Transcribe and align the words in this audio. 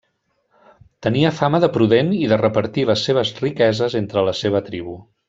Tenia 1.07 1.31
fama 1.41 1.59
de 1.65 1.69
prudent 1.75 2.09
i 2.21 2.31
de 2.33 2.39
repartir 2.43 2.87
les 2.93 3.05
seves 3.11 3.35
riqueses 3.45 3.99
entre 4.05 4.25
la 4.31 4.35
seva 4.45 4.63
tribu. 4.73 4.97